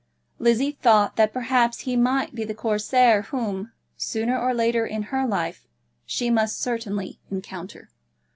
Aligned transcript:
Lizzie 0.39 0.71
thought 0.71 1.15
that 1.15 1.31
perhaps 1.31 1.81
he 1.81 1.95
might 1.95 2.33
be 2.33 2.43
the 2.43 2.55
Corsair 2.55 3.21
whom, 3.29 3.71
sooner 3.95 4.35
or 4.35 4.51
later 4.51 4.83
in 4.83 5.03
her 5.13 5.27
life, 5.27 5.67
she 6.07 6.31
must 6.31 6.59
certainly 6.59 7.19
encounter. 7.29 7.91